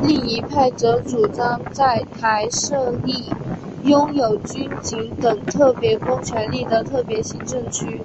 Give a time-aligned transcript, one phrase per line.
[0.00, 3.28] 另一派则主张在台设立
[3.84, 8.00] 拥有军警等特别公权力的特别行政区。